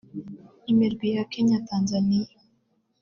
[0.71, 2.27] Imirwi ya Kenya Tanzania